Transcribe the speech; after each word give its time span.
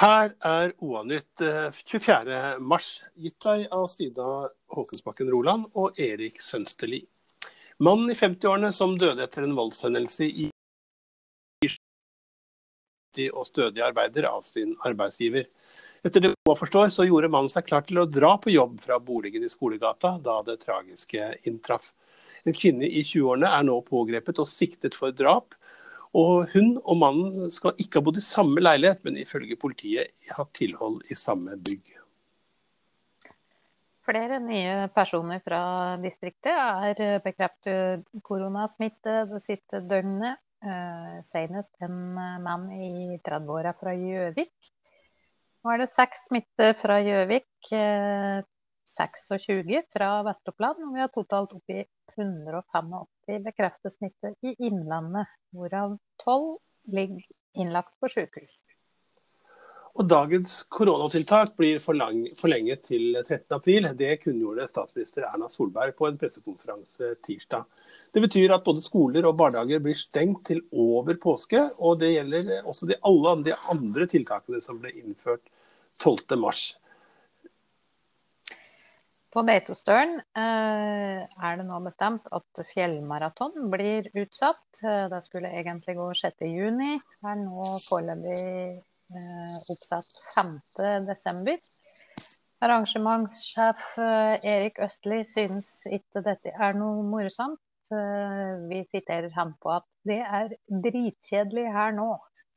Her 0.00 0.30
er 0.48 0.70
OA-nytt 0.80 1.42
24.3, 1.76 2.84
gitt 3.20 3.44
deg 3.44 3.66
av 3.68 3.82
Stina 3.92 4.28
Håkensbakken 4.72 5.28
Roland 5.28 5.66
og 5.76 5.98
Erik 6.00 6.40
Sønsteli. 6.40 7.02
Mannen 7.84 8.08
i 8.08 8.16
50-årene 8.16 8.70
som 8.72 8.94
døde 8.96 9.26
etter 9.26 9.44
en 9.44 9.52
voldshendelse 9.58 10.24
i 10.24 10.48
og 13.34 13.44
stødig 13.44 13.82
arbeider 13.84 14.30
av 14.30 14.48
sin 14.48 14.72
arbeidsgiver. 14.88 15.44
Etter 16.00 16.24
det 16.24 16.32
OA 16.48 16.56
forstår, 16.56 16.88
så 16.94 17.04
gjorde 17.04 17.28
mannen 17.28 17.52
seg 17.52 17.66
klar 17.68 17.84
til 17.84 18.00
å 18.00 18.08
dra 18.08 18.38
på 18.40 18.54
jobb 18.54 18.80
fra 18.80 18.96
boligen 19.04 19.44
i 19.44 19.52
Skolegata 19.52 20.14
da 20.24 20.38
det 20.46 20.62
tragiske 20.64 21.34
inntraff. 21.50 21.92
En 22.48 22.56
kvinne 22.56 22.88
i 22.88 23.02
20-årene 23.04 23.52
er 23.52 23.68
nå 23.68 23.76
pågrepet 23.84 24.40
og 24.40 24.48
siktet 24.48 24.96
for 24.96 25.12
drap. 25.12 25.52
Og 26.16 26.50
hun 26.50 26.72
og 26.80 26.96
mannen 26.98 27.50
skal 27.54 27.78
ikke 27.78 28.00
ha 28.00 28.04
bodd 28.06 28.18
i 28.18 28.24
samme 28.24 28.62
leilighet, 28.62 29.04
men 29.06 29.20
ifølge 29.20 29.58
politiet 29.60 30.10
hatt 30.34 30.50
tilhold 30.58 31.04
i 31.06 31.14
samme 31.18 31.54
bygg. 31.54 31.84
Flere 34.10 34.40
nye 34.42 34.88
personer 34.90 35.38
fra 35.44 35.62
distriktet 36.02 36.50
er 36.50 37.20
bekreftet 37.22 38.02
koronasmitte 38.26 39.20
det 39.30 39.42
siste 39.44 39.84
døgnet. 39.86 40.40
Senest 41.24 41.78
en 41.80 42.18
mann 42.42 42.66
i 42.74 43.16
30-åra 43.22 43.70
fra 43.78 43.94
Gjøvik. 43.96 44.72
Nå 45.62 45.70
er 45.72 45.82
det 45.82 45.92
seks 45.92 46.26
smitte 46.26 46.72
fra 46.80 46.98
Gjøvik, 47.04 47.70
26 48.90 49.80
fra 49.94 50.10
Vest-Oppland, 50.26 50.82
og 50.84 50.96
vi 50.96 51.04
har 51.04 51.12
totalt 51.14 51.54
oppi 51.56 51.84
185 52.16 53.44
bekreftet 53.44 54.42
i 54.42 54.54
Innlandet, 54.66 55.30
hvorav 55.54 55.98
12 56.24 56.58
ligger 56.94 57.22
innlagt 57.58 57.94
på 58.00 58.10
sykehus. 58.10 58.50
Og 59.98 60.06
dagens 60.06 60.52
koronatiltak 60.70 61.56
blir 61.58 61.80
forlenget 61.82 62.84
til 62.86 63.16
13.4. 63.18 63.90
Det 63.98 64.12
kunngjorde 64.22 64.68
statsminister 64.70 65.26
Erna 65.26 65.48
Solberg 65.50 65.96
på 65.98 66.06
en 66.06 66.18
pressekonferanse 66.20 67.16
tirsdag. 67.26 67.66
Det 68.14 68.22
betyr 68.22 68.54
at 68.54 68.64
både 68.64 68.84
skoler 68.84 69.26
og 69.26 69.36
barnehager 69.40 69.82
blir 69.82 69.98
stengt 69.98 70.44
til 70.46 70.62
over 70.70 71.18
påske. 71.20 71.64
Og 71.82 71.98
det 72.02 72.12
gjelder 72.14 72.62
også 72.62 72.86
de, 72.90 73.00
alle 73.02 73.34
de 73.50 73.56
andre 73.74 74.06
tiltakene 74.10 74.62
som 74.62 74.78
ble 74.80 74.94
innført 75.02 75.42
12.3. 76.00 76.79
På 79.30 79.44
Beitostølen 79.46 80.16
er 80.34 81.58
det 81.58 81.64
nå 81.68 81.76
bestemt 81.84 82.24
at 82.34 82.60
fjellmaraton 82.72 83.68
blir 83.70 84.08
utsatt. 84.18 84.80
Det 84.82 85.20
skulle 85.22 85.52
egentlig 85.54 85.94
gå 85.98 86.06
6.6. 86.18 86.80
Er 87.22 87.36
nå 87.38 87.68
foreløpig 87.84 88.82
oppsatt 89.70 90.10
5.12. 90.34 91.60
Arrangementssjef 92.60 93.84
Erik 94.00 94.80
Østli 94.84 95.20
synes 95.24 95.76
ikke 95.86 96.24
dette 96.26 96.50
er 96.50 96.74
noe 96.76 97.04
morsomt. 97.06 97.62
Vi 98.70 98.82
siterer 98.90 99.30
han 99.34 99.54
på 99.62 99.76
at 99.76 99.86
det 100.10 100.20
er 100.26 100.56
dritkjedelig 100.68 101.68
her 101.74 101.94
nå, 101.94 102.08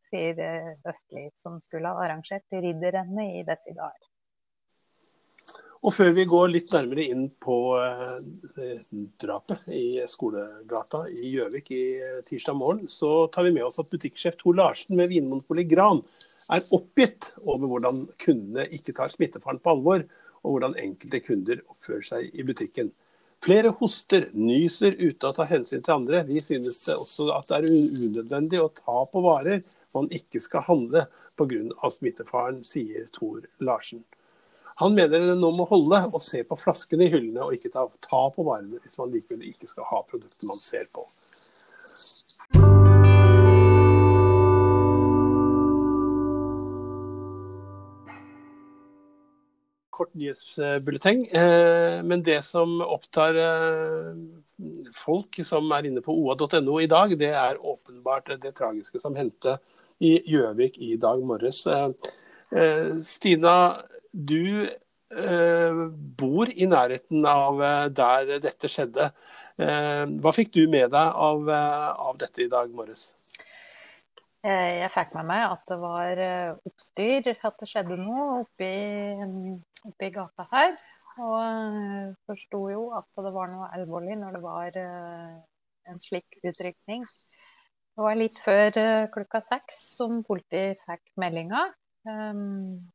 sier 0.10 0.42
Østli, 0.90 1.30
som 1.38 1.62
skulle 1.62 1.94
ha 1.94 2.02
arrangert 2.08 2.50
ridderrennet 2.50 3.40
i 3.40 3.46
disse 3.46 3.78
dager. 3.78 4.10
Og 5.84 5.92
før 5.92 6.14
vi 6.16 6.24
går 6.32 6.52
litt 6.54 6.70
nærmere 6.72 7.04
inn 7.12 7.26
på 7.44 7.58
eh, 7.76 8.78
drapet 9.20 9.66
i 9.76 10.00
Skolegata 10.08 11.02
i 11.12 11.34
Gjøvik 11.34 11.72
i 11.76 11.84
tirsdag 12.30 12.56
morgen, 12.56 12.86
så 12.88 13.28
tar 13.34 13.44
vi 13.44 13.52
med 13.58 13.66
oss 13.68 13.82
at 13.84 13.90
butikksjef 13.92 14.38
Tor 14.40 14.56
Larsen 14.56 14.96
med 14.96 15.12
Vinmonopolet 15.12 15.68
Gran 15.68 16.00
er 16.52 16.64
oppgitt 16.76 17.34
over 17.44 17.68
hvordan 17.68 18.06
kundene 18.22 18.70
ikke 18.72 18.96
tar 18.96 19.12
smittefaren 19.12 19.60
på 19.60 19.76
alvor, 19.76 20.08
og 20.44 20.56
hvordan 20.56 20.80
enkelte 20.80 21.20
kunder 21.24 21.60
oppfører 21.72 22.08
seg 22.08 22.32
i 22.32 22.48
butikken. 22.48 22.92
Flere 23.44 23.74
hoster, 23.76 24.30
nyser 24.32 24.96
uten 24.96 25.30
å 25.30 25.36
ta 25.36 25.44
hensyn 25.48 25.84
til 25.84 25.98
andre. 25.98 26.24
Vi 26.28 26.40
synes 26.44 26.80
det 26.86 26.96
også 26.96 27.28
at 27.36 27.50
det 27.52 27.60
er 27.60 28.06
unødvendig 28.08 28.60
å 28.64 28.72
ta 28.72 29.04
på 29.12 29.24
varer 29.24 29.66
man 29.94 30.08
ikke 30.16 30.40
skal 30.42 30.64
handle 30.68 31.06
pga. 31.38 31.90
smittefaren, 31.92 32.64
sier 32.64 33.10
Tor 33.12 33.44
Larsen. 33.60 34.04
Han 34.82 34.96
mener 34.96 35.20
det 35.22 35.36
nå 35.38 35.52
må 35.54 35.68
holde 35.70 36.00
å 36.10 36.22
se 36.24 36.42
på 36.48 36.58
flaskene 36.58 37.06
i 37.06 37.12
hyllene 37.14 37.46
og 37.46 37.54
ikke 37.54 37.70
ta, 37.74 37.86
ta 38.02 38.24
på 38.34 38.46
varene 38.48 38.80
hvis 38.82 38.98
man 38.98 39.12
likevel 39.14 39.46
ikke 39.52 39.70
skal 39.70 39.86
ha 39.86 40.02
produktet 40.08 40.48
man 40.50 40.62
ser 40.64 40.88
på. 40.90 41.06
Kort 49.94 50.10
nyhetsbulleteng. 50.18 51.28
Men 52.10 52.26
det 52.26 52.40
som 52.50 52.82
opptar 52.82 53.38
folk 54.98 55.38
som 55.46 55.70
er 55.78 55.86
inne 55.86 56.02
på 56.02 56.18
oa.no 56.18 56.82
i 56.82 56.90
dag, 56.90 57.14
det 57.22 57.30
er 57.30 57.62
åpenbart 57.62 58.34
det 58.42 58.56
tragiske 58.58 59.06
som 59.06 59.14
hendte 59.22 59.60
i 60.02 60.18
Gjøvik 60.34 60.82
i 60.82 60.96
dag 60.98 61.22
morges. 61.22 61.62
Stina 63.06 63.54
du 64.14 64.64
eh, 64.64 65.82
bor 66.18 66.50
i 66.54 66.68
nærheten 66.70 67.26
av 67.26 67.62
eh, 67.64 67.88
der 67.90 68.38
dette 68.44 68.70
skjedde. 68.70 69.10
Eh, 69.58 70.06
hva 70.22 70.34
fikk 70.34 70.54
du 70.54 70.64
med 70.70 70.94
deg 70.94 71.20
av, 71.28 71.50
av, 71.50 72.16
dette 72.22 72.46
i 72.46 72.50
dag 72.52 72.72
morges? 72.74 73.12
Jeg 74.44 74.90
fikk 74.92 75.14
med 75.16 75.30
meg 75.30 75.46
at 75.48 75.62
det 75.72 75.78
var 75.80 76.20
oppstyr, 76.68 77.30
at 77.32 77.62
det 77.62 77.68
skjedde 77.70 77.96
noe 77.96 78.42
oppi, 78.42 78.74
oppi 79.88 80.10
gata 80.12 80.46
her. 80.52 80.74
Og 81.24 82.18
forsto 82.28 82.60
jo 82.74 82.82
at 82.98 83.24
det 83.24 83.32
var 83.32 83.48
noe 83.54 83.70
alvorlig 83.78 84.18
når 84.20 84.36
det 84.36 84.42
var 84.44 84.80
en 84.82 86.02
slik 86.04 86.42
utrykning. 86.44 87.06
Det 87.08 88.04
var 88.04 88.20
litt 88.20 88.36
før 88.42 88.82
klokka 89.14 89.40
seks 89.48 89.80
som 89.96 90.20
politiet 90.28 90.82
fikk 90.90 91.06
meldinga. 91.24 91.64
Um, 92.04 92.92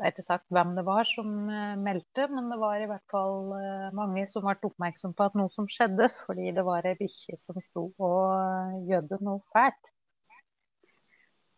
det 0.00 0.06
er 0.08 0.12
ikke 0.14 0.24
sagt 0.24 0.46
hvem 0.48 0.70
det 0.72 0.82
var 0.86 1.04
som 1.04 1.28
eh, 1.52 1.76
meldte, 1.76 2.24
men 2.32 2.46
det 2.48 2.56
var 2.56 2.80
i 2.80 2.86
hvert 2.88 3.04
fall 3.12 3.50
eh, 3.52 3.88
mange 3.92 4.22
som 4.30 4.46
ble 4.46 4.54
oppmerksom 4.70 5.12
på 5.12 5.26
at 5.28 5.36
noe 5.36 5.52
som 5.52 5.66
skjedde, 5.68 6.08
fordi 6.24 6.54
det 6.56 6.64
var 6.64 6.88
ei 6.88 6.96
bikkje 6.96 7.36
som 7.36 7.58
sto 7.60 7.90
og 8.00 8.78
gjødde 8.88 9.18
noe 9.26 9.44
fælt. 9.52 9.92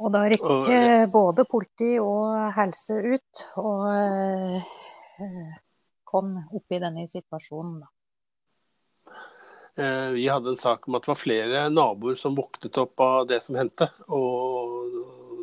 Og 0.02 0.10
da 0.10 0.24
rykket 0.26 1.12
både 1.12 1.44
politi 1.46 1.92
og 2.02 2.34
helse 2.56 2.98
ut 3.14 3.44
og 3.62 3.86
eh, 3.94 5.54
kom 6.10 6.34
opp 6.42 6.74
i 6.74 6.82
denne 6.82 7.06
situasjonen. 7.06 7.84
Vi 9.72 10.26
hadde 10.28 10.50
en 10.50 10.58
sak 10.58 10.88
om 10.88 10.98
at 10.98 11.06
det 11.06 11.12
var 11.14 11.16
flere 11.20 11.60
naboer 11.72 12.18
som 12.18 12.34
våknet 12.36 12.76
opp 12.82 13.00
av 13.00 13.22
det 13.30 13.38
som 13.40 13.56
hendte. 13.56 13.86
Og 14.12 14.90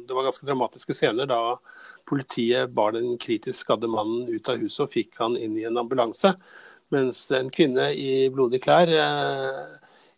det 0.10 0.14
var 0.14 0.28
ganske 0.28 0.46
dramatiske 0.46 0.94
scener 0.94 1.30
da 1.30 1.40
Politiet 2.10 2.74
bar 2.74 2.96
den 2.96 3.18
kritisk 3.22 3.62
skadde 3.66 3.90
mannen 3.92 4.30
ut 4.32 4.50
av 4.50 4.58
huset 4.64 4.88
og 4.88 4.94
fikk 4.96 5.20
han 5.22 5.38
inn 5.38 5.58
i 5.60 5.68
en 5.70 5.78
ambulanse. 5.78 6.34
Mens 6.94 7.28
en 7.38 7.52
kvinne 7.54 7.92
i 7.94 8.30
blodige 8.34 8.64
klær 8.66 8.90
eh, 8.90 9.60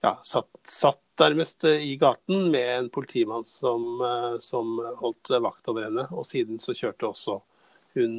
ja, 0.05 0.13
satt, 0.23 0.49
satt 0.71 1.01
nærmest 1.21 1.65
i 1.67 1.97
gaten 1.99 2.47
med 2.53 2.69
en 2.77 2.87
politimann 2.93 3.43
som, 3.45 3.83
eh, 4.07 4.37
som, 4.39 4.77
holdt 5.01 5.33
vakt 5.43 5.67
over 5.71 5.89
henne. 5.89 6.07
Og 6.15 6.25
siden 6.27 6.61
så 6.63 6.75
kjørte 6.77 7.09
også 7.11 7.41
hun 7.97 8.15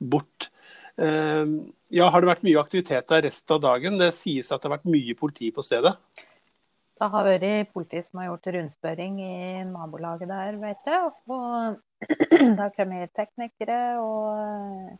bort. 0.00 0.48
Eh, 0.96 1.44
ja, 1.92 2.08
Har 2.08 2.24
det 2.24 2.32
vært 2.32 2.48
mye 2.48 2.62
aktivitet 2.62 3.12
der 3.12 3.26
resten 3.28 3.58
av 3.58 3.62
dagen? 3.68 4.00
Det 4.00 4.14
sies 4.16 4.48
at 4.48 4.62
det 4.62 4.70
har 4.70 4.78
vært 4.78 4.90
mye 4.90 5.18
politi 5.18 5.52
på 5.52 5.64
stedet? 5.66 5.92
Det 7.00 7.06
har 7.08 7.24
vært 7.24 7.70
politi 7.72 8.02
som 8.04 8.18
har 8.20 8.26
gjort 8.26 8.46
rundspørring 8.52 9.14
i 9.24 9.36
nabolaget 9.64 10.28
der, 10.28 10.58
vet 10.60 10.82
jeg. 10.84 11.06
Og 11.32 11.78
Det 12.30 12.58
har 12.58 12.74
kommet 12.76 13.14
teknikere, 13.16 13.78
og, 14.00 14.98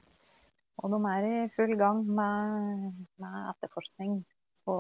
og, 0.81 0.95
de 0.95 1.01
er 1.11 1.27
i 1.29 1.43
full 1.53 1.75
gang 1.77 2.01
med, 2.09 3.05
med 3.21 3.37
etterforskning 3.53 4.19
på 4.65 4.79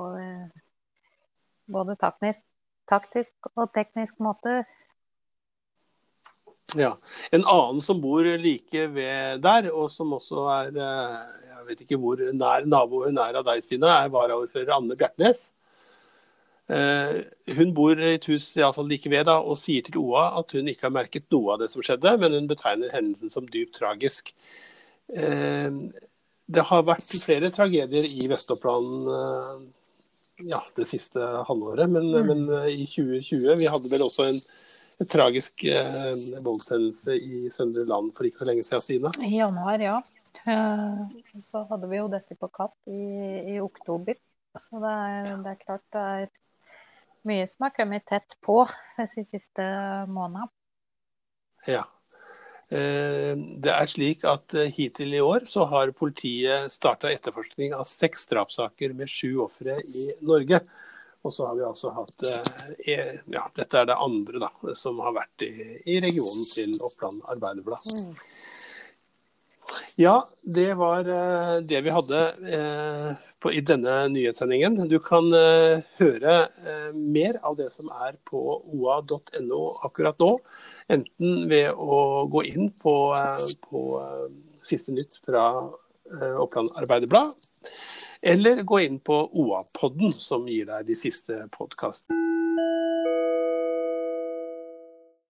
både 1.69 1.99
taktisk, 2.01 2.41
taktisk 2.89 3.53
og 3.53 3.69
teknisk 3.77 4.17
måte. 4.25 4.63
Ja. 6.73 6.95
En 7.37 7.45
annen 7.45 7.85
som 7.85 8.01
bor 8.01 8.25
like 8.25 8.89
ved 8.97 9.45
der, 9.45 9.69
og 9.77 9.93
som 9.93 10.17
også 10.17 10.49
er 10.57 10.77
Jeg 10.81 11.65
vet 11.69 11.81
ikke 11.85 12.01
hvor 12.01 12.21
nær 12.33 12.65
nabo 12.65 13.05
hun 13.05 13.19
er 13.21 13.37
av 13.37 13.45
deg, 13.45 13.61
Stina, 13.61 13.99
er 14.01 14.13
varaordfører 14.13 14.79
Anne 14.81 14.97
Bjertnæs. 14.97 15.51
Eh, 16.71 17.17
hun 17.57 17.73
bor 17.75 17.99
i 17.99 18.13
et 18.15 18.27
hus 18.31 18.53
i 18.55 18.63
alle 18.63 18.77
fall 18.77 18.87
like 18.91 19.11
ved 19.11 19.27
da, 19.27 19.41
og 19.43 19.59
sier 19.59 19.83
til 19.87 19.99
OA 19.99 20.29
at 20.39 20.53
hun 20.55 20.69
ikke 20.71 20.87
har 20.87 20.95
merket 20.95 21.27
noe 21.35 21.57
av 21.57 21.65
det 21.65 21.71
som 21.73 21.83
skjedde, 21.83 22.13
men 22.23 22.37
hun 22.37 22.47
betegner 22.51 22.93
hendelsen 22.95 23.33
som 23.33 23.49
dypt 23.51 23.75
tragisk. 23.81 24.31
Eh, 25.11 25.71
det 26.51 26.67
har 26.67 26.87
vært 26.87 27.15
flere 27.23 27.51
tragedier 27.55 28.07
i 28.07 28.29
Vest-Oppland 28.31 29.11
eh, 29.17 29.65
ja, 30.51 30.61
det 30.79 30.87
siste 30.91 31.25
halvåret, 31.49 31.91
men, 31.91 32.07
mm. 32.15 32.31
men, 32.31 32.45
i 32.71 32.87
2020 32.89 33.59
Vi 33.61 33.69
hadde 33.71 33.91
vel 33.93 34.07
også 34.07 34.29
en, 34.31 34.41
tragisk 35.11 35.65
eh, 35.65 36.11
voldshendelse 36.45 37.15
i 37.17 37.47
Søndre 37.49 37.87
Land 37.89 38.11
for 38.13 38.29
ikke 38.29 38.43
så 38.43 38.49
lenge 38.51 38.67
siden, 38.69 38.83
Stina? 38.85 39.13
I 39.25 39.39
januar, 39.39 39.81
ja. 39.81 39.95
Så 41.41 41.63
hadde 41.71 41.89
vi 41.89 41.97
jo 41.97 42.11
dette 42.13 42.37
på 42.37 42.51
Katt 42.53 42.77
i, 42.85 43.55
i 43.55 43.57
oktober. 43.65 44.19
Så 44.61 44.83
det 44.83 44.93
er, 44.93 45.31
det 45.41 45.55
er, 45.55 45.59
klart 45.63 45.87
det 45.95 46.03
er 46.05 46.29
mye 47.29 47.47
som 47.51 47.67
har 47.67 47.75
kommet 47.77 48.07
tett 48.09 48.37
på 48.45 48.63
de 48.99 49.25
siste 49.25 49.67
månedene. 50.09 50.49
Ja. 51.69 51.85
Eh, 52.71 53.33
det 53.35 53.73
er 53.75 53.89
slik 53.91 54.23
at 54.31 54.55
eh, 54.55 54.71
hittil 54.71 55.17
i 55.19 55.23
år 55.25 55.43
så 55.51 55.65
har 55.73 55.91
politiet 55.97 56.71
starta 56.71 57.11
etterforskning 57.11 57.75
av 57.75 57.83
seks 57.89 58.29
drapssaker 58.31 58.95
med 58.95 59.11
sju 59.11 59.41
ofre 59.43 59.81
i 59.83 60.13
Norge. 60.23 60.63
Og 61.27 61.35
så 61.35 61.49
har 61.49 61.59
vi 61.59 61.65
altså 61.67 61.91
hatt 61.93 62.23
eh, 62.31 63.19
ja, 63.35 63.43
Dette 63.59 63.83
er 63.83 63.91
det 63.91 63.99
andre 63.99 64.45
da, 64.47 64.53
som 64.79 65.03
har 65.03 65.19
vært 65.19 65.45
i, 65.45 65.51
i 65.83 65.99
regionen 66.05 66.47
til 66.47 66.79
Oppland 66.79 67.25
Arbeiderblad. 67.35 67.91
Mm. 67.91 68.15
Ja, 69.99 70.15
det 70.43 70.71
var 70.79 71.05
det 71.63 71.83
vi 71.85 71.93
hadde 71.95 72.23
på, 73.41 73.53
i 73.57 73.63
denne 73.65 73.97
nyhetssendingen. 74.13 74.79
Du 74.91 74.99
kan 75.05 75.29
høre 75.99 76.35
mer 76.95 77.39
av 77.47 77.57
det 77.59 77.71
som 77.75 77.91
er 78.07 78.19
på 78.29 78.41
oa.no 78.71 79.63
akkurat 79.87 80.21
nå. 80.21 80.33
Enten 80.93 81.47
ved 81.51 81.73
å 81.75 82.27
gå 82.31 82.45
inn 82.51 82.69
på, 82.83 82.95
på 83.69 83.85
siste 84.67 84.93
nytt 84.97 85.21
fra 85.25 85.47
Oppland 86.43 86.75
Arbeiderblad 86.77 87.35
eller 88.23 88.63
gå 88.63 88.81
inn 88.81 88.99
på 89.01 89.17
OA-podden, 89.33 90.13
som 90.21 90.49
gir 90.49 90.69
deg 90.69 90.89
de 90.91 90.97
siste 90.99 91.47
podkastene. 91.57 92.21